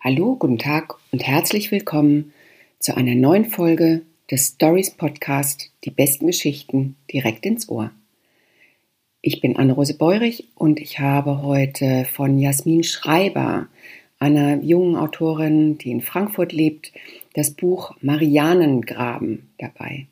[0.00, 2.32] Hallo, guten Tag und herzlich willkommen
[2.78, 7.90] zu einer neuen Folge des Stories Podcast Die besten Geschichten direkt ins Ohr.
[9.22, 13.66] Ich bin Anne-Rose Beurich und ich habe heute von Jasmin Schreiber,
[14.20, 16.92] einer jungen Autorin, die in Frankfurt lebt,
[17.34, 20.06] das Buch Marianengraben dabei.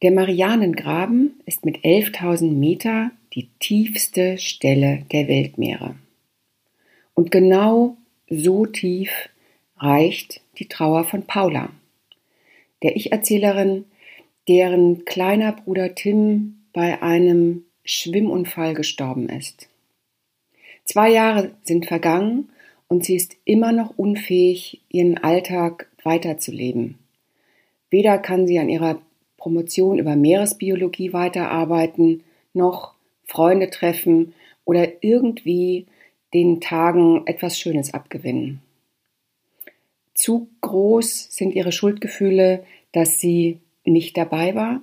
[0.00, 5.94] Der Marianengraben ist mit 11.000 Meter die tiefste Stelle der Weltmeere.
[7.18, 7.96] Und genau
[8.30, 9.10] so tief
[9.76, 11.70] reicht die Trauer von Paula,
[12.84, 13.86] der Ich-Erzählerin,
[14.46, 19.68] deren kleiner Bruder Tim bei einem Schwimmunfall gestorben ist.
[20.84, 22.50] Zwei Jahre sind vergangen
[22.86, 26.98] und sie ist immer noch unfähig, ihren Alltag weiterzuleben.
[27.90, 29.02] Weder kann sie an ihrer
[29.38, 32.22] Promotion über Meeresbiologie weiterarbeiten,
[32.54, 35.86] noch Freunde treffen oder irgendwie
[36.34, 38.62] den Tagen etwas Schönes abgewinnen.
[40.14, 44.82] Zu groß sind ihre Schuldgefühle, dass sie nicht dabei war,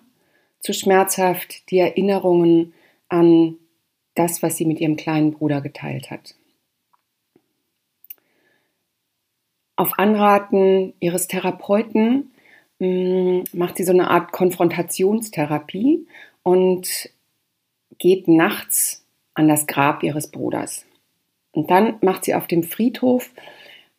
[0.60, 2.74] zu schmerzhaft die Erinnerungen
[3.10, 3.58] an
[4.16, 6.36] das, was sie mit ihrem kleinen Bruder geteilt hat.
[9.76, 12.32] Auf Anraten ihres Therapeuten
[12.80, 16.08] hm, macht sie so eine Art Konfrontationstherapie
[16.44, 17.10] und
[17.98, 20.86] geht nachts an das Grab ihres Bruders.
[21.56, 23.32] Und dann macht sie auf dem Friedhof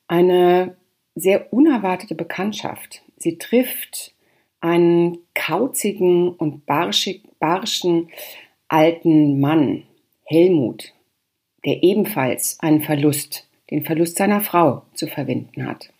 [0.08, 0.76] eine
[1.14, 3.02] sehr unerwartete Bekanntschaft.
[3.16, 4.14] Sie trifft
[4.60, 8.10] einen kauzigen und barschig, barschen
[8.68, 9.84] alten Mann,
[10.24, 10.92] Helmut,
[11.64, 15.90] der ebenfalls einen Verlust, den Verlust seiner Frau zu verwinden hat.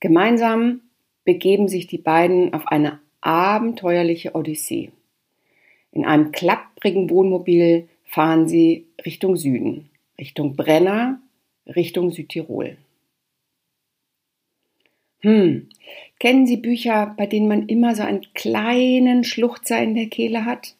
[0.00, 0.80] Gemeinsam
[1.24, 4.90] begeben sich die beiden auf eine abenteuerliche Odyssee.
[5.92, 11.20] In einem klapprigen Wohnmobil fahren sie Richtung Süden, Richtung Brenner,
[11.66, 12.76] Richtung Südtirol.
[15.18, 15.68] Hm,
[16.20, 20.76] kennen Sie Bücher, bei denen man immer so einen kleinen Schluchzer in der Kehle hat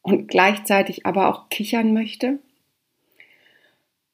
[0.00, 2.38] und gleichzeitig aber auch kichern möchte?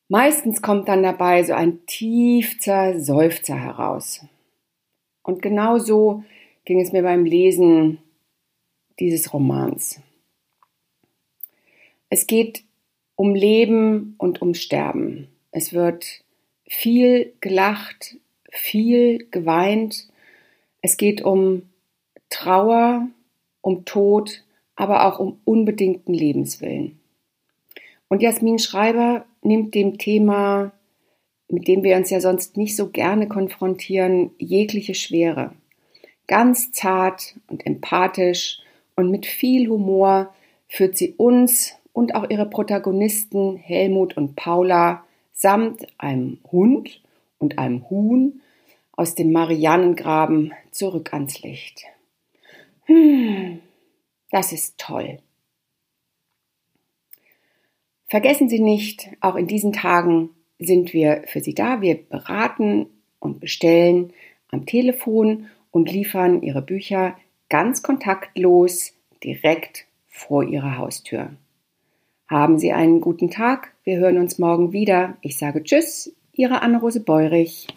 [0.08, 4.26] Meistens kommt dann dabei so ein tiefster Seufzer heraus.
[5.22, 6.24] Und genau so
[6.64, 7.98] ging es mir beim Lesen
[8.98, 10.00] dieses Romans.
[12.08, 12.62] Es geht
[13.16, 15.28] um Leben und um Sterben.
[15.50, 16.22] Es wird
[16.68, 18.16] viel gelacht,
[18.50, 20.08] viel geweint.
[20.82, 21.62] Es geht um
[22.30, 23.08] Trauer,
[23.60, 24.44] um Tod,
[24.76, 27.00] aber auch um unbedingten Lebenswillen.
[28.08, 30.72] Und Jasmin Schreiber nimmt dem Thema,
[31.48, 35.52] mit dem wir uns ja sonst nicht so gerne konfrontieren, jegliche Schwere.
[36.28, 38.60] Ganz zart und empathisch
[38.96, 40.34] und mit viel Humor
[40.68, 47.02] führt sie uns und auch ihre Protagonisten Helmut und Paula samt einem Hund
[47.38, 48.42] und einem Huhn
[48.92, 51.84] aus dem Marianengraben zurück ans Licht.
[52.84, 53.60] Hm,
[54.30, 55.20] das ist toll.
[58.08, 61.80] Vergessen Sie nicht, auch in diesen Tagen sind wir für Sie da.
[61.80, 62.90] Wir beraten
[63.20, 64.12] und bestellen
[64.50, 67.16] am Telefon und liefern Ihre Bücher
[67.48, 68.92] ganz kontaktlos
[69.24, 71.30] direkt vor Ihrer Haustür.
[72.28, 73.72] Haben Sie einen guten Tag.
[73.84, 75.16] Wir hören uns morgen wieder.
[75.20, 77.68] Ich sage Tschüss, Ihre Anne-Rose Beurich.